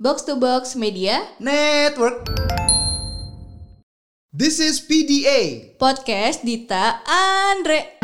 [0.00, 2.24] Box to Box Media Network.
[4.32, 5.76] This is PDA.
[5.76, 8.00] Podcast Dita Andre.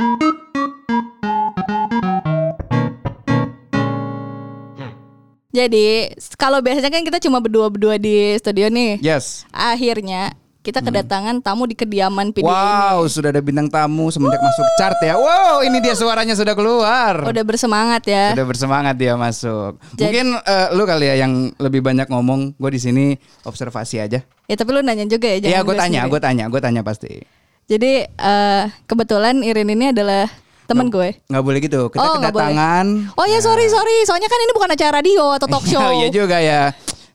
[5.56, 9.01] Jadi kalau biasanya kan kita cuma berdua-berdua di studio nih.
[9.01, 9.49] Yes.
[9.49, 10.37] Akhirnya
[10.67, 15.14] kita kedatangan tamu di kediaman PDA Wow, sudah ada bintang tamu semenjak masuk chart ya.
[15.14, 17.23] Wow, ini dia suaranya sudah keluar.
[17.23, 17.31] ini.
[17.31, 18.35] Udah bersemangat ya.
[18.35, 19.79] Udah bersemangat dia masuk.
[19.93, 22.59] Jadi- Mungkin eh, lu kali ya yang lebih banyak ngomong.
[22.59, 24.18] Gue di sini observasi aja.
[24.46, 25.39] Ya tapi lu nanya juga ya.
[25.39, 27.23] Iya, gue tanya, gue tanya, gue tanya pasti.
[27.67, 30.26] Jadi eh, kebetulan Irin ini adalah
[30.67, 31.14] teman gue.
[31.26, 31.81] Nggak boleh gitu.
[31.89, 33.14] Kita Oh, kedatangan.
[33.14, 35.78] Oh ya sorry sorry, soalnya kan ini bukan acara radio atau talk show.
[35.95, 36.75] Iya juga ya.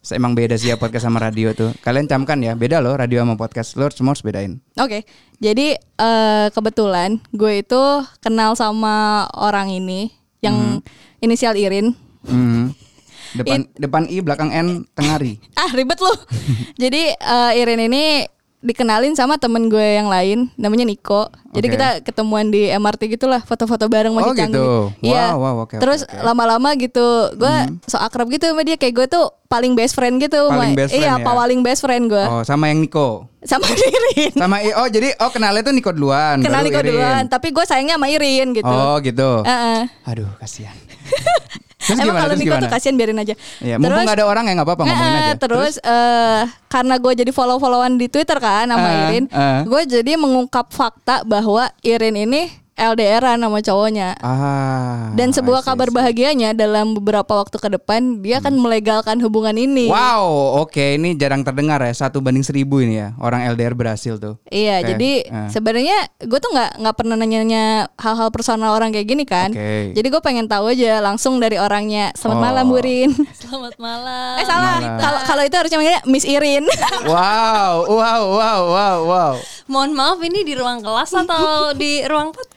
[0.10, 1.70] Emang beda sih ya podcast sama radio tuh.
[1.86, 3.78] Kalian camkan ya, beda loh radio sama podcast.
[3.78, 4.58] Lo semua harus bedain.
[4.82, 5.06] Oke,
[5.38, 7.84] jadi eh, kebetulan gue itu
[8.18, 10.10] kenal sama orang ini
[10.42, 10.82] yang
[11.22, 11.94] inisial Irin.
[12.26, 12.74] Hmm.
[13.38, 15.40] Depan depan I, belakang N, tengah ri.
[15.62, 16.18] Ah ribet loh.
[16.82, 18.26] jadi eh, Irin ini
[18.62, 21.28] dikenalin sama temen gue yang lain, namanya Niko.
[21.52, 21.74] Jadi Oke.
[21.76, 24.56] kita ketemuan di MRT gitulah, foto-foto bareng masih Oh, canggih.
[24.56, 24.70] gitu.
[25.04, 25.34] Iya.
[25.34, 26.14] Wow, wow, oke, Terus oke.
[26.14, 26.24] Hmm.
[26.24, 28.76] lama-lama gitu, gue so akrab gitu sama dia.
[28.76, 30.48] Kayak gue tuh paling best friend gitu.
[30.48, 31.28] Paling best Iya, friend ya?
[31.28, 32.22] paling best friend gue.
[32.24, 33.28] Oh, sama yang Niko.
[33.42, 34.32] Sama Irin.
[34.32, 36.40] Sama I, oh jadi oh kenalnya tuh Niko duluan.
[36.40, 36.90] Kenal Niko Irin.
[36.94, 38.70] duluan, tapi gue sayangnya sama Irin gitu.
[38.70, 39.42] Oh gitu.
[39.42, 39.90] Heeh.
[40.06, 40.78] Aduh kasihan.
[41.82, 42.20] terus Emang gimana?
[42.20, 42.62] kalau Terus Niko gimana?
[42.62, 43.34] tuh kasihan biarin aja.
[43.60, 45.34] Iya, mumpung nggak ada orang ya nggak apa-apa ngomongin Eh, aja.
[45.36, 49.62] Terus, eh, karena gue jadi follow-followan di Twitter kan sama Eh, Irin, eh.
[49.64, 54.16] gue jadi mengungkap fakta bahwa Irin ini LDRan sama cowoknya.
[54.20, 55.12] Ah.
[55.14, 55.96] Dan sebuah see, kabar see.
[55.96, 59.86] bahagianya dalam beberapa waktu ke depan dia akan melegalkan hubungan ini.
[59.88, 64.40] Wow, oke ini jarang terdengar ya satu banding seribu ini ya orang LDR berhasil tuh.
[64.48, 65.50] Iya, Oke, jadi eh.
[65.50, 69.52] sebenarnya gue tuh nggak nggak pernah nanya hal-hal personal orang kayak gini kan.
[69.52, 69.94] Oke.
[69.94, 72.12] Jadi gue pengen tahu aja langsung dari orangnya.
[72.16, 72.44] Selamat Oh.
[72.44, 73.12] malam, Bu Rin.
[73.42, 74.36] Selamat malam.
[74.40, 74.78] eh salah.
[74.98, 76.66] Kalau kalau itu harusnya manggilnya Miss Irin.
[77.02, 79.34] Wow, wow, wow, wow, wow.
[79.66, 82.51] Mohon maaf ini di ruang kelas atau di ruang podcast?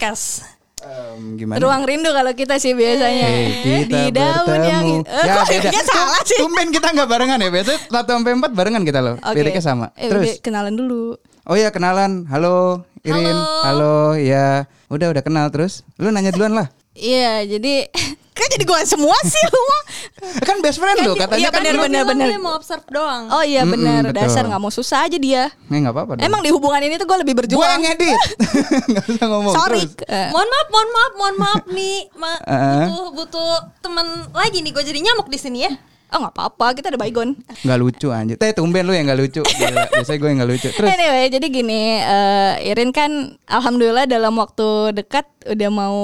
[0.85, 1.57] Em, gimana?
[1.57, 3.25] Ruang rindu kalau kita sih biasanya.
[3.25, 3.49] Hey,
[3.89, 4.69] kita di daun bertemu.
[4.69, 5.69] yang Eh, ya kok beda.
[5.73, 6.37] ya salah sih.
[6.37, 7.49] Tumben kita nggak barengan ya.
[7.49, 9.17] Biasanya satu sampai empat barengan kita loh.
[9.17, 9.33] Oke.
[9.33, 9.87] Liriknya sama.
[9.97, 10.45] Eh, Terus.
[10.45, 11.17] kenalan dulu.
[11.49, 12.29] Oh ya kenalan.
[12.29, 13.25] Halo Irin.
[13.25, 13.49] Halo.
[13.65, 13.97] Halo.
[14.21, 14.69] Ya.
[14.93, 15.89] Udah udah kenal terus.
[15.97, 16.69] Lu nanya duluan lah.
[16.93, 17.89] Iya, jadi
[18.35, 19.63] kan jadi gua semua sih lu.
[20.41, 21.61] Kan best friend lo katanya iya, kan.
[21.61, 22.27] bener, Dia bener, bener.
[22.29, 23.29] Dia mau observe doang.
[23.29, 24.19] Oh iya Mm-mm, benar, betul.
[24.19, 25.53] dasar nggak mau susah aja dia.
[25.65, 26.13] Eh nggak apa-apa.
[26.17, 26.25] dong.
[26.25, 27.63] Emang di hubungan ini tuh gue lebih berjuang.
[27.71, 28.19] yang ngedit.
[28.91, 29.55] Nggak usah ngomong.
[29.55, 29.83] Sorry.
[29.85, 30.09] Terus.
[30.09, 31.99] Eh, Mohon maaf, mohon maaf, mohon maaf nih.
[32.15, 32.85] Ma Eh.
[32.85, 34.73] butuh butuh teman lagi nih.
[34.73, 35.73] Gue jadi nyamuk di sini ya.
[36.13, 37.39] Oh nggak apa-apa, kita ada baygon.
[37.65, 38.37] Nggak lucu anjir.
[38.37, 39.43] Teh tumben lu yang nggak lucu.
[39.95, 40.69] Biasanya gue yang nggak lucu.
[40.75, 40.89] Terus.
[40.91, 45.97] Anyway, jadi gini, eh, Irin kan alhamdulillah dalam waktu dekat udah mau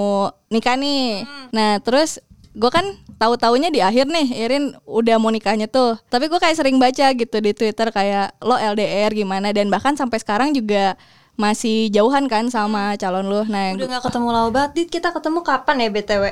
[0.49, 1.25] nikah nih.
[1.53, 2.19] Nah, terus
[2.51, 2.83] gue kan
[3.21, 6.01] tahu-taunya di akhir nih Irin udah mau nikahnya tuh.
[6.09, 10.19] Tapi gue kayak sering baca gitu di Twitter kayak lo LDR gimana dan bahkan sampai
[10.19, 10.97] sekarang juga
[11.41, 13.43] masih jauhan kan sama calon lo.
[13.49, 14.71] Nah, Udah nggak ketemu lama banget.
[14.77, 16.25] Dit, kita ketemu kapan ya BTW?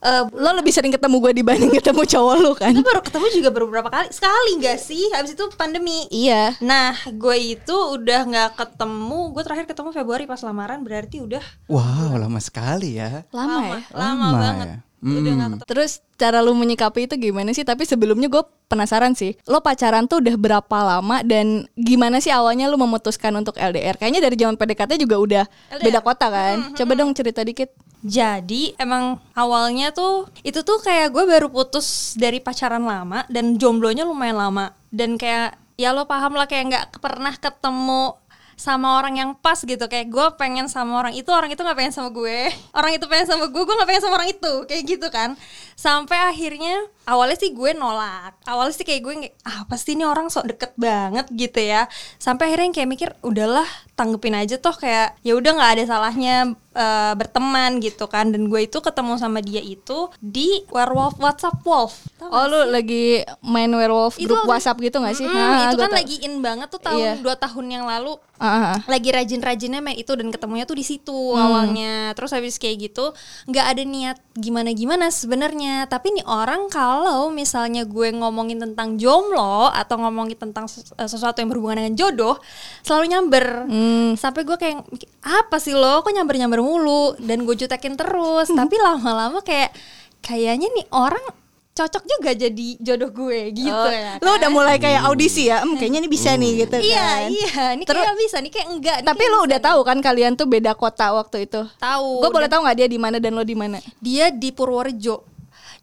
[0.00, 2.72] Eh, lo lebih sering ketemu gue dibanding ketemu cowok lo kan?
[2.72, 4.08] kita baru ketemu juga beberapa kali.
[4.08, 5.04] Sekali nggak sih?
[5.12, 6.08] Habis itu pandemi.
[6.08, 6.56] Iya.
[6.58, 9.20] Nah, gue itu udah nggak ketemu.
[9.30, 10.80] Gue terakhir ketemu Februari pas lamaran.
[10.80, 13.28] Berarti udah Wow lama sekali ya.
[13.28, 13.78] Lama, ya.
[13.92, 14.66] lama Lama banget.
[14.66, 14.78] ya.
[15.00, 15.40] Udah Hmm.
[15.56, 15.64] ketemu.
[15.64, 17.64] Terus cara lu menyikapi itu gimana sih?
[17.64, 19.36] Tapi sebelumnya gue penasaran sih.
[19.44, 23.96] Lo pacaran tuh udah berapa lama dan gimana sih awalnya lu memutuskan untuk LDR?
[23.96, 25.84] Kayaknya dari zaman PDKT juga udah LDR.
[25.84, 26.56] beda kota kan?
[26.72, 27.72] Coba dong cerita dikit.
[28.00, 34.08] Jadi emang awalnya tuh itu tuh kayak gue baru putus dari pacaran lama dan jomblonya
[34.08, 34.72] lumayan lama.
[34.88, 38.16] Dan kayak ya lo paham lah kayak nggak pernah ketemu
[38.60, 39.84] sama orang yang pas gitu.
[39.88, 42.48] Kayak gue pengen sama orang itu orang itu nggak pengen sama gue.
[42.76, 44.52] Orang itu pengen sama gue gue nggak pengen sama orang itu.
[44.68, 45.30] Kayak gitu kan.
[45.76, 50.46] Sampai akhirnya awalnya sih gue nolak awalnya sih kayak gue ah pasti ini orang sok
[50.48, 55.34] deket banget gitu ya sampai akhirnya yang kayak mikir udahlah tanggepin aja toh kayak ya
[55.34, 56.34] udah nggak ada salahnya
[56.72, 61.98] eh, berteman gitu kan dan gue itu ketemu sama dia itu di werewolf WhatsApp Wolf
[62.14, 65.24] Tau Oh lu lagi main werewolf Itu grup WhatsApp gitu gak sih?
[65.24, 65.96] Mm, Ah, itu kan tau.
[65.96, 67.12] lagi in banget tuh tahun Iya.
[67.18, 68.78] dua tahun yang lalu Ah, ah, ah.
[68.86, 71.40] lagi rajin-rajinnya main itu dan ketemunya tuh di situ Hmm.
[71.42, 73.12] awalnya terus habis kayak gitu
[73.46, 76.99] nggak ada niat gimana-gimana sebenarnya tapi nih orang kalau
[77.30, 82.36] misalnya gue ngomongin tentang jomblo atau ngomongin tentang eh, sesuatu yang berhubungan dengan jodoh
[82.80, 84.14] selalu nyamber Hmm.
[84.14, 84.84] sampai gue kayak
[85.20, 88.58] apa sih lo kok nyamber-nyamber mulu dan gue jutekin terus Hmm.
[88.58, 89.72] tapi lama-lama kayak
[90.20, 91.22] kayaknya nih orang
[91.70, 94.52] cocok juga jadi jodoh gue gitu Oh, ya Lu udah kan?
[94.52, 95.62] mulai kayak audisi ya?
[95.62, 97.20] Hmm, kayaknya ini bisa nih gitu Iya, kan.
[97.30, 97.64] iya.
[97.72, 98.96] Ini Terus- kayak bisa, nih kayak enggak.
[99.00, 99.64] nih Tapi kayak bisa udah nih.
[99.64, 101.60] tahu kan kalian tuh beda kota waktu itu?
[101.78, 102.10] Tahu.
[102.20, 103.78] Gue boleh tahu nggak dia di mana dan lo di mana?
[103.96, 105.24] Dia di Purworejo.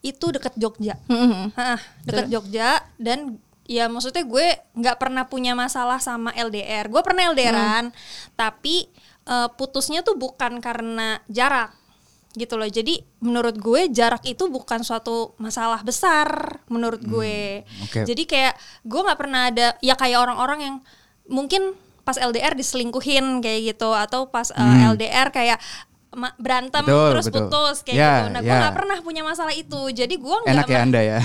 [0.01, 0.95] Itu deket Jogja.
[1.07, 1.49] Hmm, hmm, hmm.
[1.57, 4.47] Hah, deket Jogja dan ya maksudnya gue
[4.79, 6.87] nggak pernah punya masalah sama LDR.
[6.87, 7.91] Gue pernah LDRan,
[8.39, 8.87] tapi
[9.27, 11.75] eh, putusnya tuh bukan karena jarak
[12.37, 12.69] gitu loh.
[12.69, 17.65] Jadi menurut gue jarak itu bukan suatu masalah besar menurut gue.
[17.83, 18.05] oke.
[18.05, 18.55] Jadi kayak
[18.85, 20.75] gue nggak pernah ada ya kayak orang-orang yang
[21.27, 21.75] mungkin
[22.07, 25.59] pas LDR diselingkuhin kayak gitu atau pas eh, LDR kayak
[26.35, 26.81] berantem.
[26.81, 27.41] Betul, terus betul.
[27.45, 28.27] putus kayak Ya, gitu.
[28.29, 28.59] Nah, gue ya.
[28.59, 29.81] nggak pernah punya masalah itu.
[29.89, 31.17] Jadi gue nggak Enak ya Anda ya.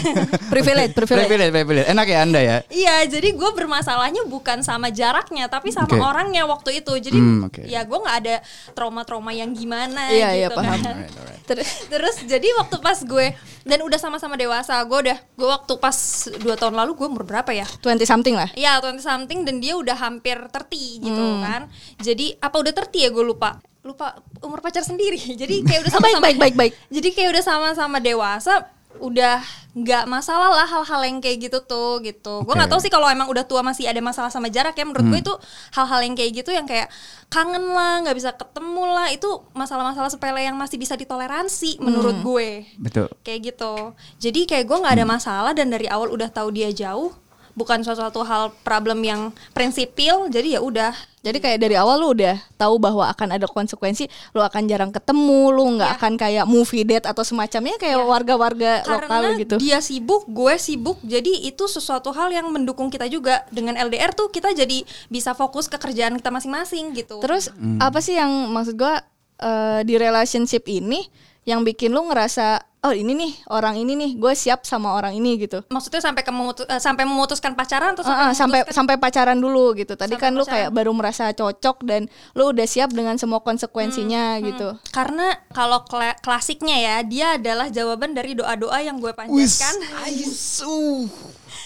[0.52, 1.26] privilege, privilege.
[1.26, 1.86] privilege, privilege.
[1.86, 2.56] Enak ya Anda ya.
[2.66, 5.98] Iya, jadi gue bermasalahnya bukan sama jaraknya, tapi sama Oke.
[5.98, 6.92] orangnya waktu itu.
[6.94, 7.64] Jadi Hmm, oke.
[7.64, 8.36] ya gue nggak ada
[8.72, 10.78] trauma-trauma yang gimana Iya, gitu iya, paham.
[10.78, 10.94] kan.
[10.94, 11.40] Alright, alright.
[11.44, 13.26] Terus Terus jadi waktu pas gue
[13.62, 15.96] dan udah sama-sama dewasa, gue udah gue waktu pas
[16.36, 17.64] dua tahun lalu gue umur berapa ya?
[17.80, 18.50] 20 something lah.
[18.52, 21.40] Iya, 20 something dan dia udah hampir 30 gitu Hmm.
[21.40, 21.62] kan.
[21.96, 23.56] Jadi apa udah 30 ya gue lupa.
[23.84, 25.20] Lupa umur pacar sendiri.
[25.40, 26.72] Jadi kayak udah sama-sama baik, baik, baik.
[26.88, 28.66] Jadi kayak udah sama-sama dewasa
[29.02, 29.42] udah
[29.74, 32.46] nggak masalah lah hal-hal yang kayak gitu tuh gitu.
[32.46, 34.86] Gue nggak tahu sih kalau emang udah tua masih ada masalah sama jarak ya.
[34.86, 35.34] Menurut gue itu
[35.74, 36.86] hal-hal yang kayak gitu yang kayak
[37.26, 39.10] kangen lah, nggak bisa ketemu lah.
[39.10, 42.48] Itu masalah-masalah sepele yang masih bisa ditoleransi menurut gue
[42.78, 43.10] Betul.
[43.26, 47.10] kayak gitu jadi kayak gue nggak ada masalah dan dari awal udah tahu dia jauh
[47.54, 49.20] bukan suatu hal problem yang
[49.54, 50.92] prinsipil jadi ya udah
[51.24, 54.04] Jadi kayak dari awal lu udah tahu bahwa akan ada konsekuensi,
[54.36, 55.96] lu akan jarang ketemu, lu nggak Ya.
[55.96, 58.04] akan kayak movie date atau semacamnya kayak Ya.
[58.04, 59.56] warga-warga karena lokal gitu.
[59.56, 64.28] dia sibuk gue sibuk jadi itu sesuatu hal yang mendukung kita juga dengan LDR tuh
[64.28, 67.80] kita jadi bisa fokus ke kerjaan kita masing-masing gitu Terus Hmm.
[67.80, 69.00] apa sih yang maksud gua
[69.34, 71.08] eh, di relationship ini
[71.44, 75.36] yang bikin lu ngerasa oh ini nih orang ini nih gue siap sama orang ini
[75.38, 75.64] gitu.
[75.66, 79.36] maksudnya sampai ke memutu- eh, sampai memutuskan pacaran atau Ah, ah, sampai sampai sampai pacaran
[79.36, 79.92] dulu gitu.
[79.94, 80.52] Tadi Sampai kan lu pacaran.
[80.58, 82.02] kayak baru merasa cocok dan
[82.32, 84.76] lu udah siap dengan semua konsekuensinya gitu.
[84.90, 89.74] karena kalau kla- klasiknya ya dia adalah jawaban dari doa-doa yang gue panjatkan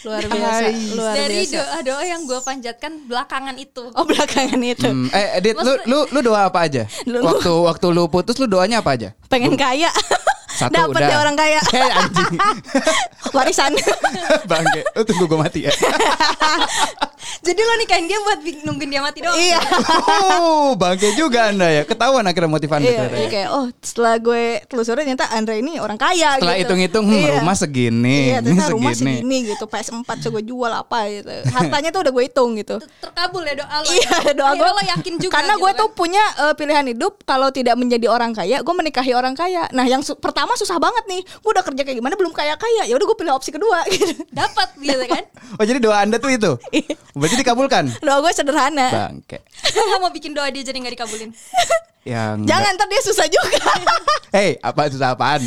[0.01, 1.55] Luar biasa, luar dari biasa.
[1.59, 6.21] doa-doa yang gue panjatkan belakangan itu Oh belakangan itu Hmm, eh Edit, lu, lu lu
[6.23, 6.87] doa apa aja?
[7.11, 9.11] Lu- Waktu waktu lu putus lu doanya apa aja?
[9.27, 9.91] pengen kaya.
[10.49, 11.07] Satu Dapat udah.
[11.07, 11.61] deh orang kaya.
[11.77, 12.35] Eh anjing.
[13.37, 13.73] Warisan.
[14.45, 14.83] Bangke.
[14.93, 15.73] Lu tunggu gue mati ya.
[17.39, 19.35] Jadi lo nikahin dia buat nungguin dia mati doang.
[19.35, 19.61] iya.
[20.39, 21.83] Oh, bangke juga Anda ya.
[21.83, 23.31] Ketahuan akhirnya motif Anda Iya, ternyata iya, ya.
[23.31, 26.63] kayak oh setelah gue telusuri ternyata Andre ini orang kaya Setelah gitu.
[26.67, 27.31] hitung-hitung hmm, Iya.
[27.37, 29.15] rumah segini, Iya, ini ternyata rumah segini.
[29.19, 29.65] segini gitu.
[29.65, 31.29] PS4 so gue jual apa gitu.
[31.49, 32.77] Hartanya tuh udah gue hitung gitu.
[32.99, 33.89] Terkabul ya doa lo.
[33.89, 35.33] Iya doa gue lo yakin juga.
[35.35, 35.81] Karena gitu gue kan.
[35.81, 39.85] tuh punya eh, pilihan hidup Kalau tidak menjadi orang kaya Gue menikahi orang kaya Nah
[39.85, 43.05] yang su- pertama susah banget nih Gue udah kerja kayak gimana Belum kaya-kaya ya udah
[43.05, 45.23] gue pilih opsi kedua gitu dapat gitu kan.
[45.59, 46.53] Oh, jadi doa Anda tuh itu.
[47.29, 47.85] Berarti dikabulkan.
[48.07, 49.45] Doa gue sederhana Bangke.
[49.69, 51.31] Nggak mau bikin doa dia jadi nggak dikabulin.
[52.03, 53.59] Yang Jangan ntar dia susah juga
[54.37, 55.45] Hei, apa susah apaan?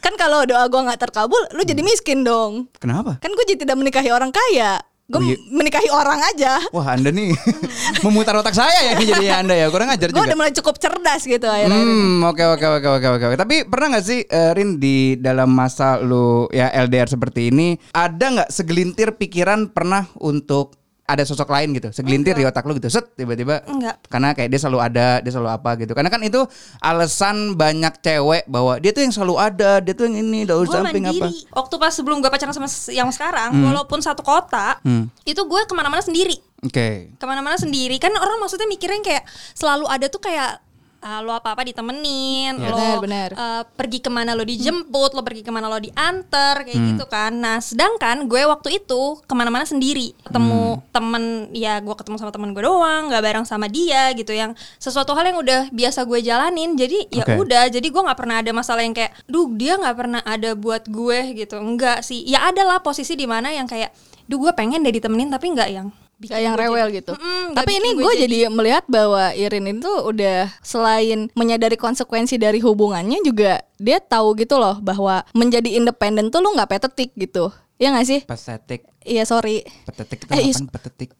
[0.00, 3.14] Kan kalau doa gue gak terkabul Lu jadi miskin dong Kenapa?
[3.16, 5.34] Kan gue jadi tidak menikahi orang kaya Gue Oh, iya.
[5.46, 7.30] menikahi orang aja Wah, Anda nih
[8.06, 9.66] memutar otak saya ya jadinya Anda ya.
[9.68, 10.26] Kurang ajar Gue juga.
[10.30, 13.24] udah mulai cukup cerdas gitu akhirnya Hmm, oke oke oke oke oke.
[13.26, 13.36] oke.
[13.36, 18.22] Tapi pernah nggak sih eh, Rin di dalam masa lu ya LDR seperti ini ada
[18.32, 20.79] nggak segelintir pikiran pernah untuk
[21.10, 23.66] ada sosok lain gitu, segelintir di otak lu gitu, set tiba-tiba.
[23.66, 23.98] Enggak.
[24.06, 25.92] Karena kayak dia selalu ada, dia selalu apa gitu.
[25.92, 26.40] Karena kan itu
[26.78, 31.06] alasan banyak cewek bahwa dia tuh yang selalu ada, dia tuh yang ini, daun samping
[31.10, 31.26] apa.
[31.52, 35.10] Waktu pas sebelum gue pacaran sama yang sekarang, walaupun satu kota, Hmm.
[35.26, 36.38] itu gue ke mana-mana sendiri.
[36.60, 37.16] Oke.
[37.16, 37.96] Ke mana-mana sendiri.
[37.96, 39.24] Kan orang maksudnya mikirnya kayak
[39.56, 40.60] selalu ada tuh kayak
[41.00, 42.70] ah, lo apa-apa ditemenin, Yes.
[42.70, 43.30] lo Benar, benar.
[43.32, 47.32] eh, pergi ke mana lo dijemput, lo pergi ke mana lo diantar, kayak gitu kan.
[47.36, 52.52] Nah, sedangkan gue waktu itu ke mana-mana sendiri, ketemu temen, ya gue ketemu sama temen
[52.52, 56.76] gue doang, nggak bareng sama dia gitu, yang sesuatu hal yang udah biasa gue jalanin.
[56.76, 60.20] Jadi ya udah, jadi gue nggak pernah ada masalah yang kayak, duh dia nggak pernah
[60.22, 62.22] ada buat gue gitu, enggak sih.
[62.28, 63.90] Ya ada lah posisi di mana yang kayak,
[64.28, 65.88] duh gue pengen deh ditemenin tapi nggak yang
[66.20, 67.12] bikin Kayak yang gue rewel jadi- gitu.
[67.16, 73.24] Nggak Tapi ini gue jadi melihat bahwa Irin itu udah selain menyadari konsekuensi dari hubungannya
[73.24, 77.48] juga dia tahu gitu loh bahwa menjadi independen tuh lu nggak petetik gitu.
[77.80, 78.20] Iya gak sih?
[78.22, 78.84] Pathetic.
[79.00, 79.64] Iya sorry.
[79.88, 80.52] Pathetic itu Eh?
[80.68, 81.10] Pathetic.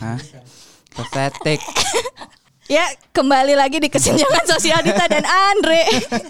[0.00, 0.16] Hah?
[0.90, 1.60] Pathetic.
[2.70, 5.82] Ya kembali lagi di kesenjangan sosial Dita dan Andre.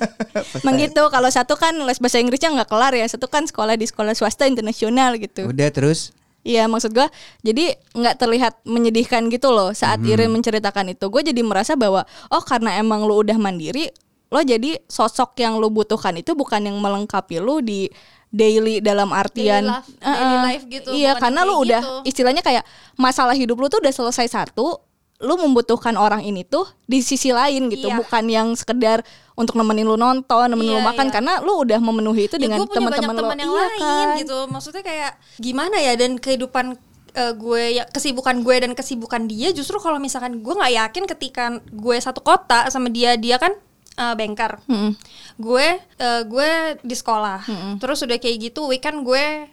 [0.67, 4.11] Begitu kalau satu kan les bahasa Inggrisnya nggak kelar ya, satu kan sekolah di sekolah
[4.11, 5.47] swasta internasional gitu.
[5.47, 6.11] Udah terus.
[6.43, 7.07] Iya maksud gua
[7.41, 11.07] jadi nggak terlihat menyedihkan gitu loh saat Irin menceritakan itu.
[11.07, 13.87] Gue jadi merasa bahwa oh karena emang lu udah mandiri,
[14.27, 17.87] lo jadi sosok yang lu butuhkan itu bukan yang melengkapi lu di
[18.27, 22.11] daily dalam artian life- Eh, daily life gitu, Iya karena lu udah gitu.
[22.11, 22.65] istilahnya kayak
[22.97, 24.81] masalah hidup lu tuh udah selesai satu,
[25.23, 27.97] lu membutuhkan orang ini tuh di sisi lain gitu, Iya.
[27.97, 31.15] bukan yang sekedar untuk nemenin lu nonton, nemenin lu Iya, makan iya.
[31.15, 33.31] karena lu udah memenuhi itu Ya, dengan teman-teman lu.
[33.39, 34.19] yang Iya lain kan?
[34.19, 36.75] gitu maksudnya kayak gimana ya dan kehidupan
[37.13, 41.45] eh, gue ya kesibukan gue dan kesibukan dia justru kalau misalkan gue nggak yakin ketika
[41.63, 43.53] gue satu kota sama dia dia kan
[43.95, 44.97] eh, banker Mm-mm.
[45.37, 46.51] gue eh, gue
[46.81, 47.45] di sekolah
[47.77, 49.45] terus udah kayak gitu weekend gue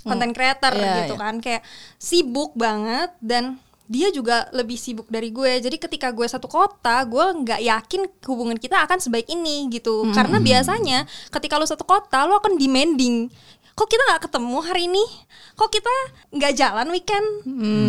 [0.00, 1.20] content creator Iya, gitu iya.
[1.20, 1.62] kan kayak
[1.98, 3.58] sibuk banget dan
[3.90, 5.58] dia juga lebih sibuk dari gue.
[5.58, 10.06] Jadi ketika gue satu kota gue nggak yakin hubungan kita akan sebaik ini gitu.
[10.14, 13.26] Karena biasanya ketika lo satu kota lo akan demanding
[13.70, 15.04] kok kita nggak ketemu hari ini?
[15.56, 15.94] Kok kita
[16.30, 17.26] nggak jalan weekend?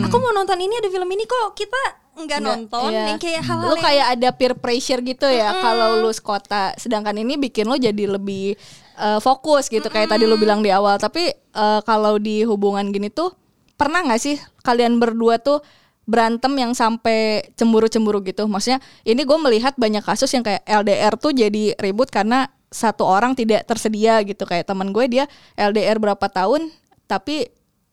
[0.08, 1.82] Aku mau nonton ini ada film ini kok kita
[2.12, 2.90] nggak nonton?
[2.92, 3.08] iya.
[3.08, 6.74] yang kayak hal-hal lu yang- kayak ada peer pressure gitu ya kalau lu sekota.
[6.76, 8.56] Sedangkan ini bikin lu jadi lebih
[8.98, 9.86] eh, fokus gitu.
[9.86, 10.98] Kayak tadi lu bilang di awal.
[10.98, 13.36] Tapi eh, kalau di hubungan gini tuh
[13.76, 15.60] pernah nggak sih kalian berdua tuh
[16.10, 18.50] berantem yang sampai cemburu-cemburu gitu.
[18.50, 23.38] Maksudnya ini gue melihat banyak kasus yang kayak LDR tuh jadi ribut karena satu orang
[23.38, 24.44] tidak tersedia gitu.
[24.48, 26.72] Kayak teman gue dia LDR berapa tahun
[27.06, 27.52] tapi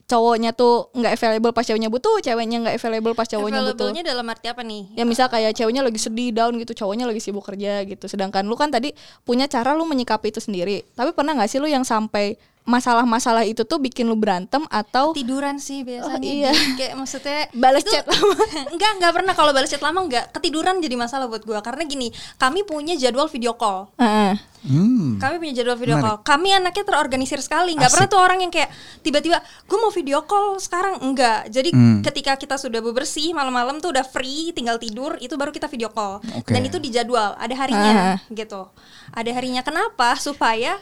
[0.08, 3.92] cowoknya tuh nggak available pas ceweknya butuh ceweknya nggak available pas cowoknya butuh.
[3.92, 4.96] Available-nya dalam arti apa nih?
[4.96, 8.08] Ya misal kayak ceweknya lagi sedih down gitu cowoknya lagi sibuk kerja gitu.
[8.08, 8.96] Sedangkan lu kan tadi
[9.28, 10.88] punya cara lu menyikapi itu sendiri.
[10.96, 15.56] Tapi pernah nggak sih lu yang sampai masalah-masalah itu tuh bikin lu berantem atau tiduran
[15.56, 16.52] sih biasanya Oh, iya.
[16.76, 18.36] Kayak maksudnya Balas chat lama.
[18.74, 22.08] enggak enggak pernah kalau balas chat lama enggak ketiduran jadi masalah buat gua karena gini
[22.36, 24.36] kami punya jadwal video call Heeh.
[24.60, 25.16] Hmm.
[25.16, 26.18] kami punya jadwal video Menarik.
[26.18, 27.94] call kami anaknya terorganisir sekali nggak Asik.
[27.96, 28.68] pernah tuh orang yang kayak
[29.00, 32.02] tiba-tiba gue mau video call sekarang enggak jadi Hmm.
[32.02, 36.18] ketika kita sudah bebersih malam-malam tuh udah free tinggal tidur itu baru kita video call
[36.34, 36.50] Oke.
[36.50, 38.66] dan itu di jadwal ada harinya gitu
[39.08, 40.74] ada harinya kenapa supaya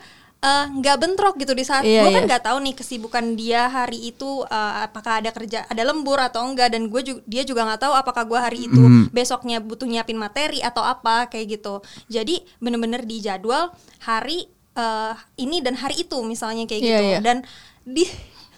[0.46, 2.28] eh, nggak bentrok gitu di saat Iya, gue kan iya.
[2.28, 6.70] nggak tahu nih kesibukan dia hari itu eh, apakah ada kerja ada lembur atau enggak
[6.70, 9.10] dan gue juga dia juga nggak tahu apakah gue hari itu Hmm.
[9.10, 15.58] besoknya butuh nyiapin materi atau apa kayak gitu jadi bener-bener di jadwal hari eh, ini
[15.58, 17.18] dan hari itu misalnya kayak Iya, gitu iya.
[17.20, 17.36] dan
[17.82, 18.04] di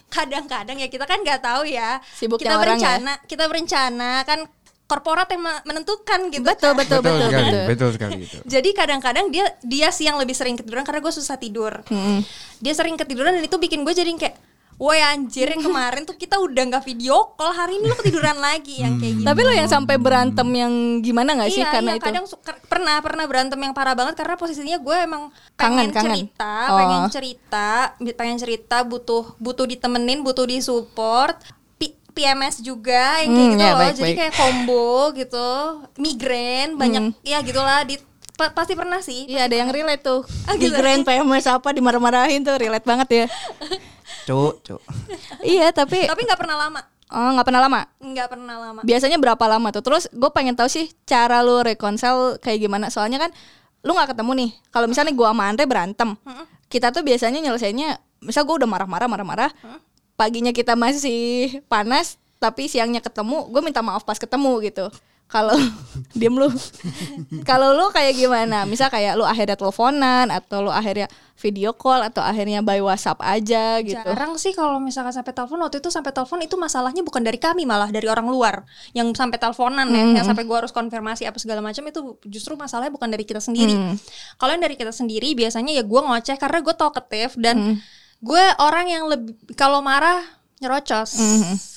[0.09, 2.65] kadang-kadang ya kita kan nggak tahu ya Sibuknya kita orang ya.
[2.65, 4.39] berencana kita berencana kan
[4.89, 6.81] korporat yang me- menentukan gitu betul kan.
[6.81, 8.37] betul betul sekali, betul, betul sekali itu.
[8.43, 11.85] Jadi kadang-kadang dia dia sih yang lebih sering ketiduran karena gue susah tidur.
[11.85, 12.25] Mm-mm.
[12.57, 14.35] Dia sering ketiduran dan itu bikin gue jadi kayak,
[14.75, 18.79] woi anjir yang kemarin tuh kita udah nggak video call hari ini lu ketiduran lagi
[18.79, 19.27] yang kayak gitu.
[19.27, 22.55] tapi lu yang sampai berantem yang gimana nggak sih iya, karena iya, itu kadang suka,
[22.63, 26.15] pernah pernah berantem yang parah banget karena posisinya gue emang Kangen, pengen kangen.
[26.15, 26.77] cerita, Oh.
[26.79, 27.69] pengen cerita,
[28.15, 31.35] pengen cerita butuh butuh ditemenin, butuh disupport.
[32.19, 33.79] PMS juga yang kayak Hmm, gitu ya, loh.
[33.79, 34.17] baik, Jadi baik.
[34.17, 35.49] kayak combo gitu,
[35.95, 37.13] migrain, banyak Hmm.
[37.23, 37.95] ya gitulah di
[38.31, 39.23] pa- pasti pernah sih.
[39.25, 40.67] Iya ada yang relate tuh Ah, gitu.
[40.69, 43.25] Migrain PMS apa dimarah-marahin tuh relate banget ya
[44.25, 44.81] Cuk, cuk.
[45.41, 46.81] Iya tapi Tapi nggak pernah lama.
[47.09, 50.67] oh nggak pernah lama nggak pernah lama biasanya berapa lama tuh terus gue pengen tahu
[50.67, 53.33] sih cara lu reconcile kayak gimana soalnya kan
[53.81, 56.13] lu nggak ketemu nih kalau misalnya gue sama Andre berantem
[56.67, 59.49] kita tuh biasanya nyelesainnya misal gue udah marah-marah marah-marah
[60.19, 64.91] paginya kita masih panas tapi siangnya ketemu gue minta maaf pas ketemu gitu.
[65.29, 65.53] Kalau
[66.17, 66.49] diem lu.
[67.45, 68.65] Kalau lu kayak gimana?
[68.65, 71.05] Misal kayak lu akhirnya teleponan atau lu akhirnya
[71.37, 73.95] video call atau akhirnya by WhatsApp aja gitu.
[73.95, 77.69] Jarang sih kalau misalkan sampai telepon waktu itu sampai telepon itu masalahnya bukan dari kami
[77.69, 78.65] malah dari orang luar.
[78.97, 82.89] Yang sampai teleponan ya yang sampai gua harus konfirmasi apa segala macam itu justru masalahnya
[82.89, 83.77] bukan dari kita sendiri.
[84.41, 87.77] Kalau yang dari kita sendiri biasanya ya gua ngoceh karena gue talkative dan
[88.19, 90.23] gue orang yang lebih kalau marah
[90.59, 91.15] nyerocos.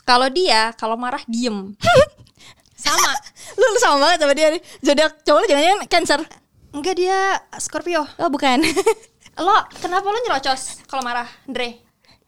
[0.03, 1.75] Kalau dia kalau marah diem.
[2.83, 3.15] Sama.
[3.55, 4.63] Lu, lu sama banget sama dia nih.
[4.83, 6.21] Zodiak cowok lu jangan-jangan cancer?
[6.75, 8.03] Enggak dia Scorpio.
[8.19, 8.59] Oh bukan.
[9.39, 11.81] Lo kenapa lo nyerocos kalau marah Dre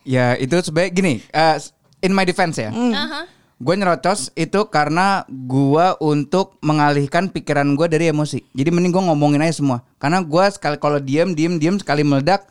[0.05, 1.57] Ya itu sebaik gini, eh,
[2.05, 2.71] in my defense ya.
[2.71, 3.25] Aha.
[3.57, 8.45] Gue nyerocos itu karena gua untuk mengalihkan pikiran gue dari emosi.
[8.53, 9.81] Jadi mending gue ngomongin aja semua.
[9.97, 12.45] Karena gua sekali kalau diem diem diem sekali meledak,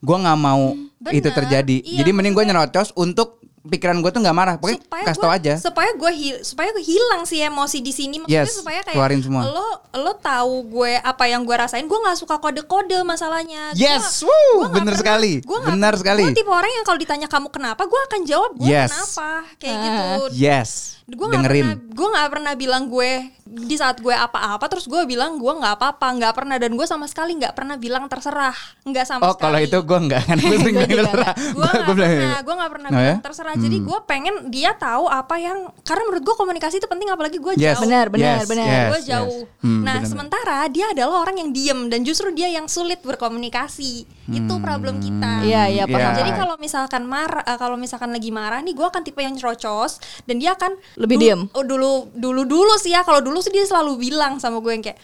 [0.00, 1.12] gua nggak mau Bener.
[1.14, 1.76] itu terjadi.
[1.80, 4.54] Iya, Jadi mending gue nyerocos untuk pikiran gue tuh nggak marah.
[4.56, 5.54] Pokoknya kasih tau gua- aja.
[5.56, 9.42] supaya gue supaya gue hilang sih emosi di sini maksudnya Yes, supaya kayak keluarin semua.
[9.44, 14.22] lo lo tahu gue apa yang gue rasain gue nggak suka kode-kode masalahnya Gua- Yes,
[14.22, 16.22] gua woo, nggak bener pernah- sekali, gua nggak- benar sekali.
[16.24, 18.90] gue tipe orang yang kalau ditanya kamu kenapa gue akan jawab gue Yes.
[18.90, 19.82] kenapa kayak Ah.
[19.84, 20.70] gitu Yes.
[21.04, 23.12] gue nggak pernah gue nggak pernah bilang gue
[23.50, 27.04] di saat gue apa-apa terus gue bilang gue nggak apa-apa nggak pernah dan gue sama
[27.04, 28.52] sekali nggak pernah bilang terserah
[28.82, 31.34] nggak sama Oh sekali kalau itu gue enggak kan gue sering bilang terserah.
[31.34, 33.02] gue Gua- nggak pernah gue nggak pernah Oh, ya?
[33.08, 37.08] bilang terserah jadi gue pengen dia tahu apa yang karena menurut gue komunikasi itu penting
[37.08, 37.74] apalagi gue Yes.
[37.74, 38.66] jauh Benar, benar, Yes, benar.
[38.66, 39.08] yes, gue yes.
[39.08, 39.42] jauh.
[39.58, 40.04] Hmm, nah, benar-benar.
[40.06, 44.04] sementara dia adalah orang yang diem dan justru dia yang sulit berkomunikasi.
[44.28, 45.40] Itu problem kita.
[45.40, 46.04] Iya, iya, Hmm, paham.
[46.04, 46.18] iya.
[46.18, 49.96] Jadi kalau misalkan marah, eh, kalau misalkan lagi marah nih, gue akan tipe yang cerocos
[50.22, 51.40] dan dia akan Lebih dulu- diem.
[51.50, 53.00] Oh dulu, dulu dulu sih ya.
[53.00, 54.98] Kalau dulu sih dia selalu bilang sama gue yang kayak,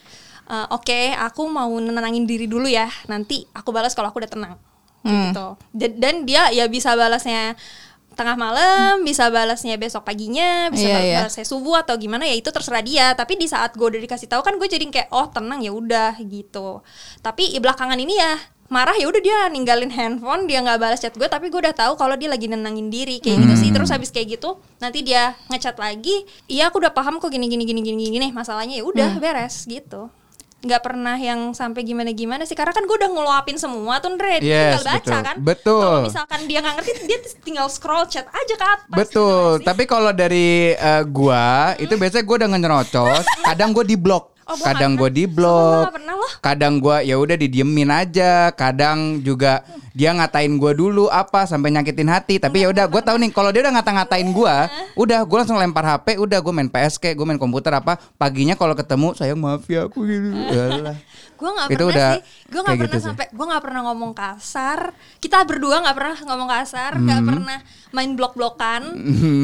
[0.45, 2.87] "Eh, oke, aku mau nenangin diri dulu ya.
[3.07, 4.55] Nanti aku balas kalau aku udah tenang.
[5.03, 5.31] Hmm.
[5.31, 5.47] Gitu.
[5.73, 7.57] Dan- Dan dia ya bisa balasnya
[8.15, 11.19] tengah malam, bisa balasnya besok paginya, bisa bal- iya.
[11.21, 13.11] balasnya subuh atau gimana ya itu terserah dia.
[13.13, 16.15] Tapi di saat gue udah dikasih tahu kan gue jadi kayak oh tenang ya udah
[16.23, 16.81] gitu.
[17.21, 21.29] Tapi belakangan ini ya marah ya udah dia ninggalin handphone dia nggak balas chat gue
[21.29, 23.71] tapi gue udah tahu kalau dia lagi nenangin diri kayak gitu sih.
[23.71, 27.63] Terus habis kayak gitu nanti dia ngechat lagi iya aku udah paham kok gini gini
[27.63, 28.81] gini gini gini masalahnya.
[28.81, 30.09] Ya udah beres gitu.
[30.65, 34.41] Nggak pernah yang sampai gimana gimana sih karena kan gue udah ngeluapin semua tuh Ndre
[34.41, 35.21] Yes, tinggal baca betul.
[35.21, 35.37] kan.
[35.45, 35.83] Betul.
[35.85, 39.85] kalau misalkan dia nggak ngerti dia tinggal scroll chat aja ke atas Betul, gitu tapi
[39.85, 44.33] kalau dari eh, gua itu biasanya gua udah ngerocos, kadang gua di blok.
[44.45, 45.09] Oh, kadang pernah.
[45.09, 45.93] di Sumpah
[46.25, 46.41] loh.
[46.41, 49.61] Kadang gua ya udah didiemin aja, kadang juga
[49.95, 53.49] dia ngatain gua dulu apa sampai nyakitin hati, tapi ya udah gua tahu nih kalau
[53.49, 54.67] dia udah ngata-ngatain gua,
[54.99, 58.53] udah gua langsung lempar HP, udah gua main PS kayak gua main komputer apa, paginya
[58.53, 60.35] kalau ketemu sayang maaf ya aku gitu.
[60.53, 60.99] Yalah.
[61.35, 64.13] gue nggak Itu pernah udah sih gue nggak pernah gitu sampai gue nggak pernah ngomong
[64.15, 64.81] kasar
[65.19, 67.27] kita berdua nggak pernah ngomong kasar nggak Hmm.
[67.27, 67.59] pernah
[67.91, 68.83] main blok blokan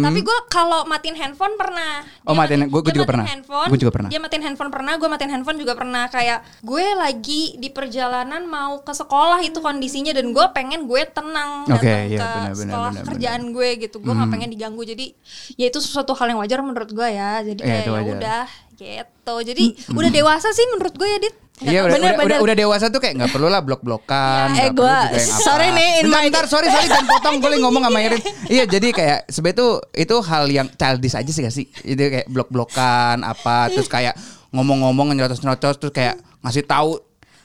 [0.01, 3.11] tapi gue kalau matiin handphone pernah Oh, Dia matiin- mati- gua- gua dia juga matiin
[3.11, 3.27] pernah.
[3.27, 4.09] handphone, Gua juga pernah.
[4.09, 8.81] dia matiin handphone pernah gue matiin handphone juga pernah kayak gue lagi di perjalanan mau
[8.81, 12.57] ke sekolah itu kondisinya dan gue pengen gue tenang Oke, datang iya, ke benar, benar,
[12.57, 15.07] sekolah benar, kerjaan gue gitu gue nggak pengen diganggu jadi
[15.55, 18.45] ya itu sesuatu hal yang wajar menurut gue ya jadi Iya, kayak ya udah
[18.81, 22.39] gitu jadi udah dewasa sih menurut gue ya dit Iya udah, Bener, udah, bener.
[22.41, 24.57] udah, dewasa tuh kayak nggak perlu lah blok-blokan.
[24.57, 25.45] Eh, juga yang apa.
[25.45, 28.23] sorry nih, in bentar, my- bentar, sorry sorry jangan potong gue lagi ngomong sama Irin.
[28.57, 31.69] Iya jadi kayak sebenarnya tuh itu hal yang childish aja sih gak sih?
[31.85, 34.17] Itu kayak blok-blokan apa terus kayak
[34.57, 36.97] ngomong-ngomong nyerocos-nyerocos terus kayak ngasih tahu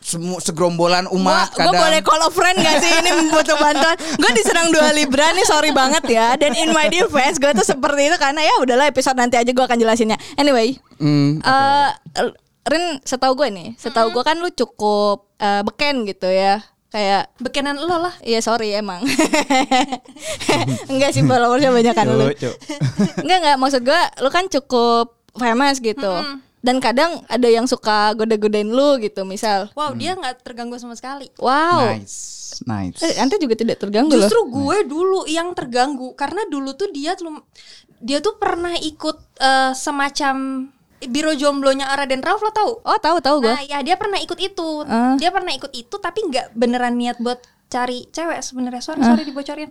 [0.05, 1.81] semua segerombolan umat Gue kadang.
[1.81, 2.91] boleh call a friend gak sih?
[2.93, 3.97] Ini butuh bantuan.
[3.97, 6.37] Gue diserang dua Libra nih sorry banget ya.
[6.37, 9.65] Dan in my defense gue tuh seperti itu Karena ya udahlah episode nanti aja gue
[9.65, 10.21] akan jelasinnya.
[10.37, 11.89] Anyway Hmm, eh
[12.65, 16.61] Rin setahu gue nih Setahu gue kan lu cukup eh, beken gitu ya.
[16.93, 18.13] Kayak bekenan lo lah.
[18.21, 19.01] Iya sorry emang.
[20.93, 22.55] Enggak sih followersnya banyak kan cuk.
[23.25, 23.57] Enggak enggak.
[23.57, 26.13] Maksud gue Lu kan cukup famous gitu
[26.65, 29.69] Dan kadang ada yang suka goda-godain lu gitu Misal.
[29.71, 31.29] Wow dia nggak terganggu sama sekali.
[31.37, 31.93] Wow.
[31.93, 32.97] Nice, nice.
[32.99, 34.25] Eh, Ante juga tidak terganggu loh.
[34.25, 37.29] Justru gue dulu yang terganggu karena dulu tuh dia tuh
[37.99, 40.67] dia tuh pernah ikut eh, semacam
[41.05, 42.81] biro jomblonya Raden Rauf lo tau?
[42.81, 44.81] Oh tahu tahu gue nah ya dia pernah ikut itu.
[44.83, 45.13] Ah.
[45.15, 48.81] dia pernah ikut itu tapi nggak beneran niat buat cari cewek sebenarnya.
[48.81, 49.11] Sorry Ah.
[49.11, 49.69] sorry dibocorin.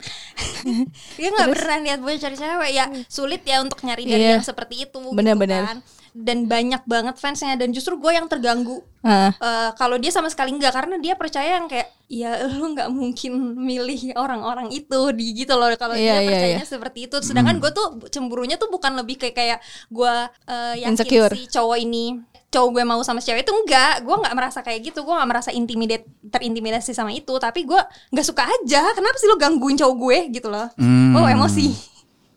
[1.17, 2.71] Dia nggak beneran niat buat cari cewek.
[2.71, 4.33] Ya sulit ya untuk nyari dari Iya.
[4.39, 5.63] yang seperti itu gitu Bener-bener.
[5.65, 5.79] kan.
[6.15, 8.79] Dan banyak banget fansnya dan justru gue yang terganggu.
[9.03, 9.35] Ah.
[9.35, 13.59] Eh, kalau dia sama sekali enggak karena dia percaya yang kayak ya lu nggak mungkin
[13.59, 16.71] milih orang-orang itu di gitu loh kalau Iya, dia iya, percayanya iya.
[16.71, 17.19] seperti itu.
[17.19, 19.59] Sedangkan gue tuh cemburunya tuh bukan lebih kayak kayak
[19.91, 20.15] gue
[20.47, 21.35] eh, yakin Insecure.
[21.35, 22.23] si cowok ini
[22.55, 25.51] cowok gue mau sama cewek itu enggak gue nggak merasa kayak gitu gue nggak merasa
[25.51, 27.35] intimidate terintimidasi sama itu.
[27.43, 27.81] Tapi gue
[28.15, 28.87] nggak suka aja.
[28.95, 30.19] Kenapa sih lu gangguin cowok gue?
[30.31, 30.71] Gitu loh.
[30.79, 31.19] Hmm.
[31.19, 31.94] oh emosi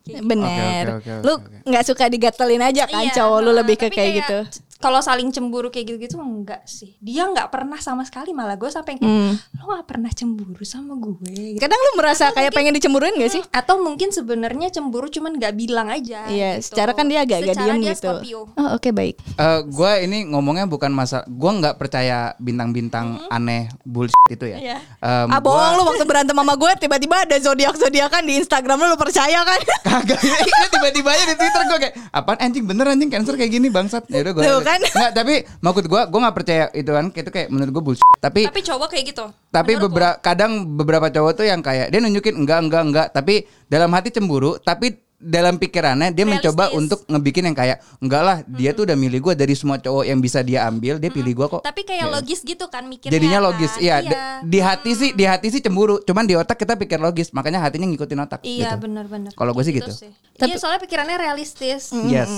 [0.08, 0.84] Bener.
[0.98, 1.34] Oke, oke, oke, lu
[1.68, 4.40] nggak suka digatelin aja kan Iya, cowok lu nah, lebih ke tapi kayak, gitu.
[4.78, 6.94] Kalau saling cemburu kayak gitu-gitu enggak sih.
[7.00, 9.34] Dia nggak pernah sama sekali malah gue sampai kayak Hmm.
[9.58, 11.18] lo nggak pernah cemburu sama gue.
[11.26, 11.58] gitu.
[11.58, 13.44] Kadang lu merasa kayak pengen dicemburuin gak sih?
[13.50, 16.28] Atau mungkin sebenarnya cemburu cuman nggak bilang aja.
[16.28, 16.70] Iya, gitu.
[16.70, 18.02] secara kan dia agak-agak Secara diem dia gitu.
[18.08, 18.40] Scorpio.
[18.54, 19.16] Oh, oke baik.
[19.18, 24.58] Eh, gue ini ngomongnya bukan masalah, gue nggak percaya bintang-bintang aneh bullshit itu ya.
[24.58, 24.78] Iya.
[25.00, 28.88] Em, ah gua- bohong lu waktu berantem sama gue tiba-tiba ada zodiak-zodiakan di Instagram lu
[28.88, 29.60] lu percaya kan?
[29.84, 33.68] Kagak Ini tiba-tiba aja di Twitter gue kayak apaan anjing bener anjing cancer kayak gini
[33.68, 34.06] bangsat.
[34.08, 34.44] Ya udah gue.
[34.68, 34.80] Kan?
[35.00, 38.08] Nggak, tapi maksud gue gue nggak percaya itu kan itu kayak menurut gue bullshit.
[38.20, 39.26] Tapi Tapi cowok kayak gitu.
[39.48, 43.48] tapi Menurut beberapa kadang beberapa cowok tuh yang kayak dia nunjukin enggak enggak enggak tapi
[43.72, 46.78] dalam hati cemburu tapi dalam pikirannya dia mencoba Realistis.
[46.80, 50.18] untuk ngebikin yang kayak enggak lah dia tuh udah milih gue dari semua cowok yang
[50.18, 53.12] bisa dia ambil dia pilih gue kok Tapi kayak logis gitu kan mikirnya.
[53.12, 53.48] jadinya kan.
[53.50, 54.14] logis iya d-
[54.46, 57.86] di hati sih di hati sih cemburu cuman di otak kita pikir logis makanya hatinya
[57.88, 58.86] ngikutin otak Iya gitu.
[58.86, 59.34] benar-benar.
[59.34, 59.90] Kalau gue sih gitu.
[60.38, 61.90] Iya soalnya pikirannya realistis.
[62.06, 62.30] yes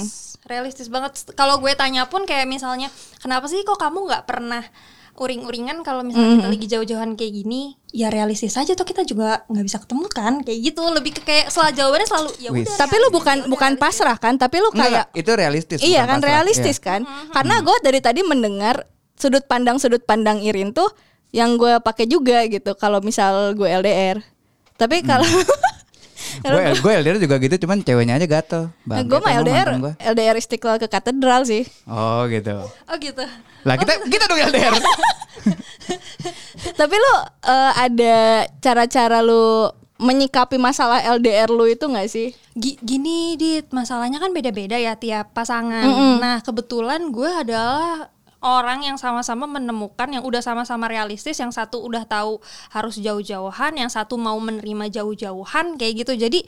[0.41, 2.87] realistis banget kalau gue tanya pun kayak misalnya
[3.17, 4.63] kenapa sih kok kamu nggak pernah
[5.19, 9.65] uring-uringan kalau misalnya kita lagi jauh-jauhan kayak gini ya realistis aja tuh kita juga nggak
[9.67, 13.07] bisa ketemu kan kayak gitu lebih ke kayak selalu jawabannya selalu ya udah Tapi lu
[13.11, 15.77] bukan bukan pasrah kan, tapi lu kayak enggak, itu realistis.
[15.83, 16.29] Iya kan pasrah.
[16.31, 16.85] realistis Iya.
[16.85, 17.01] kan?
[17.35, 18.87] Karena gue dari tadi mendengar
[19.19, 20.87] sudut pandang sudut pandang Irin tuh
[21.35, 22.73] yang gue pakai juga gitu.
[22.79, 24.23] Kalau misal gue LDR,
[24.79, 25.27] tapi kalau
[26.41, 28.61] Gue gue LDR juga gitu, cuman ceweknya aja gatel.
[28.67, 29.93] gue Bangke mah LDR gua.
[29.97, 31.63] LDR Istiqlal ke katedral sih.
[31.85, 32.53] Oh gitu.
[32.61, 33.21] oh gitu
[33.61, 34.71] Lah kita kita dong LDR.
[36.79, 37.13] tapi lu
[37.45, 38.15] eh, ada
[38.57, 39.67] cara-cara lu
[39.99, 42.31] menyikapi masalah LDR lu itu nggak sih?
[42.51, 45.85] Gi- gini dit masalahnya kan beda-beda ya tiap pasangan
[46.17, 48.07] nah kebetulan gue adalah
[48.39, 52.39] orang yang sama-sama menemukan yang udah sama-sama realistis yang satu udah tahu
[52.71, 56.15] harus jauh-jauhan yang satu mau menerima jauh-jauhan kayak gitu.
[56.15, 56.47] Jadi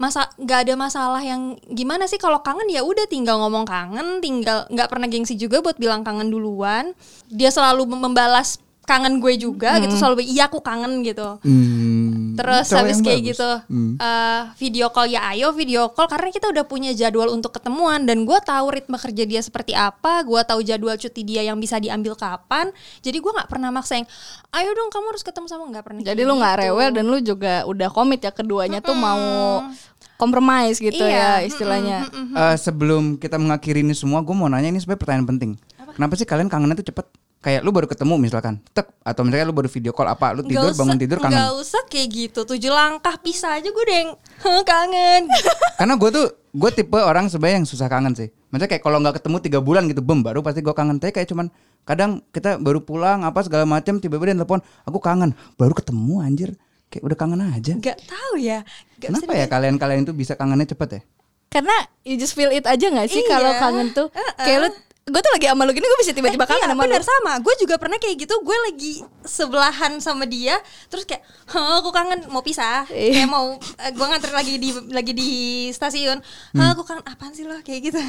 [0.00, 2.16] masa nggak ada masalah yang gimana sih?
[2.16, 6.32] Kalau kangen ya udah tinggal ngomong kangen tinggal nggak pernah gengsi juga buat bilang kangen
[6.32, 6.96] duluan.
[7.28, 12.66] Dia selalu mem- membalas kangen gue juga gitu selalu iya aku kangen gitu Hmm, Terus
[12.66, 13.30] cowok habis kayak bagus.
[13.32, 13.92] gitu Hmm.
[13.96, 18.22] eh, video call ya ayo video call karena kita udah punya jadwal untuk ketemuan dan
[18.22, 22.14] gue tahu ritme kerja dia seperti apa, gue tahu jadwal cuti dia yang bisa diambil
[22.14, 22.70] kapan.
[23.00, 24.06] Jadi gue nggak pernah maksa yang
[24.52, 26.02] ayo dong kamu harus ketemu sama nggak pernah.
[26.04, 26.62] Jadi lu nggak gitu.
[26.62, 29.66] rewel dan lu juga udah komit ya keduanya tuh mau
[30.14, 31.98] compromise gitu Iya, ya istilahnya.
[32.08, 35.50] Eh, sebelum kita mengakhiri ini semua, gue mau nanya ini sebenarnya pertanyaan penting.
[35.88, 37.06] Kenapa sih kalian kangennya tuh cepet?
[37.46, 40.66] Kayak lu baru ketemu misalkan, tek atau misalnya lu baru video call apa, lu tidur
[40.66, 41.38] usah- bangun tidur kangen.
[41.38, 44.10] nggak usah kayak gitu tujuh langkah pisah aja gue udah yang
[44.42, 45.22] "Heh, kangen.
[45.78, 48.34] Karena gue tuh gue tipe orang sebenarnya yang susah kangen sih.
[48.50, 50.98] Maksudnya kayak kalau nggak ketemu tiga bulan gitu, bem baru pasti gue kangen.
[50.98, 51.46] Tapi kayak cuman
[51.82, 55.30] kadang kita baru pulang apa segala macam tiba-tiba dia telepon, aku kangen.
[55.54, 56.50] Baru ketemu anjir,
[56.88, 57.72] kayak udah kangen aja.
[57.72, 58.66] Nggak tahu ya.
[58.92, 61.00] Bisa Kenapa ya kalian-kalian itu bisa kangennya cepet ya?
[61.46, 63.30] Karena you just feel it aja gak sih Iya.
[63.30, 64.10] kalau kangen tuh?
[64.36, 64.68] Kayak lu
[65.06, 67.06] gue tuh lagi sama lu gini gue bisa tiba-tiba Eh, kangen iya, sama bener lu.
[67.06, 67.32] sama.
[67.38, 68.34] Gue juga pernah kayak gitu.
[68.42, 68.92] Gue lagi
[69.22, 72.26] sebelahan sama dia terus kayak Hah, aku kangen.
[72.26, 72.82] Mau pisah.
[72.90, 73.22] Iya.
[73.22, 75.30] kayak mau eh, gue nganter lagi di lagi di
[75.70, 76.18] stasiun.
[76.52, 77.06] Hah, aku kangen.
[77.06, 77.54] Apaan sih lo?
[77.62, 78.02] Kayak gitu.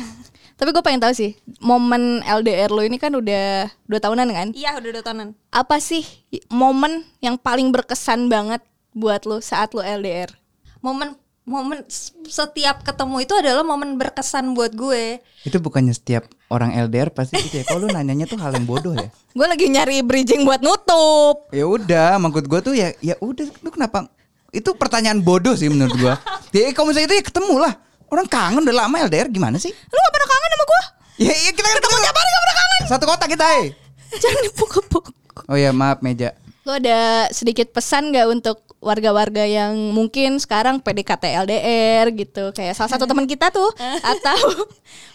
[0.58, 4.48] Tapi gue pengen tahu sih momen LDR lu ini kan udah dua tahunan kan?
[4.58, 5.38] iya udah dua tahunan.
[5.54, 6.02] Apa sih
[6.50, 10.34] momen yang paling berkesan banget buat lu saat lu LDR?
[10.78, 11.14] momen
[11.48, 11.88] momen
[12.28, 17.64] setiap ketemu itu adalah momen berkesan buat gue Itu bukannya setiap orang LDR pasti gitu
[17.64, 17.66] ya.
[17.66, 19.08] Kalau lu nanyanya tuh hal yang bodoh ya.
[19.38, 21.48] Gue lagi nyari bridging buat nutup.
[21.56, 24.12] Ya udah, maksud gue tuh ya ya udah lu kenapa
[24.50, 26.16] itu pertanyaan bodoh sih menurut gua.
[26.56, 27.74] Ya kalau misalnya itu ya ketemu lah.
[28.08, 29.70] Orang kangen udah lama LDR gimana sih?
[29.70, 30.82] Lu gak pernah kangen sama gue?
[31.28, 32.82] Ya, ya kita kan ketemu tiap hari gak pernah kangen.
[32.88, 33.68] Satu kota kita, eh.
[34.24, 35.14] Jangan dipukul-pukul.
[35.52, 36.34] Oh ya, maaf meja.
[36.64, 42.54] Lu ada sedikit pesan gak untuk warga-warga yang mungkin sekarang PDKT LDR gitu.
[42.54, 43.68] Kayak salah satu teman kita tuh.
[44.14, 44.38] Atau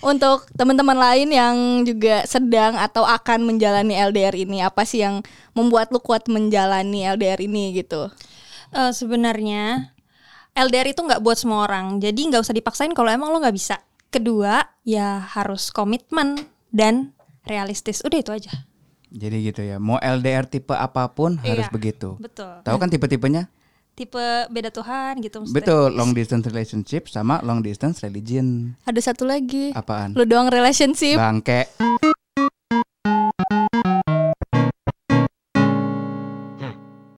[0.02, 5.22] untuk teman-teman lain yang juga sedang atau akan menjalani LDR ini apa sih yang
[5.54, 8.10] membuat lu kuat menjalani LDR ini gitu?
[8.74, 9.94] Eh, sebenarnya
[10.58, 12.02] LDR itu nggak buat semua orang.
[12.02, 13.78] Jadi nggak usah dipaksain kalau emang lo nggak bisa.
[14.10, 17.14] Kedua ya harus komitmen dan
[17.46, 18.02] realistis.
[18.02, 18.71] Udah itu aja
[19.12, 19.76] Jadi gitu ya.
[19.76, 22.16] Mau LDR tipe apa pun harus Iya, begitu.
[22.16, 23.44] betul Tahu kan tipe-tipenya?
[23.92, 25.56] tipe beda Tuhan gitu maksudnya.
[25.60, 28.72] Betul, long distance relationship sama long distance religion.
[28.82, 30.16] ada satu lagi Apaan?
[30.16, 31.68] lu doang relationship Bangke.